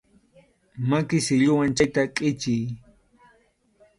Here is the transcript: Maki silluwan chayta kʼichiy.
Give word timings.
Maki 0.89 1.17
silluwan 1.25 1.71
chayta 1.77 2.01
kʼichiy. 2.15 2.65